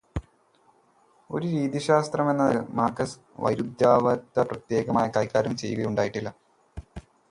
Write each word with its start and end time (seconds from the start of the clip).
ഒരു 1.29 1.45
രീതിശാസ്ത്രമെന്ന 1.47 2.47
നിലക്ക് 2.47 2.75
മാർക്സ് 2.79 3.19
വൈരുധ്യവാദത്തെ 3.39 4.43
പ്രത്യേകമായി 4.51 5.11
കൈകാര്യം 5.17 5.57
ചെയ്യുകയുണ്ടായിട്ടില്ല. 5.57 6.31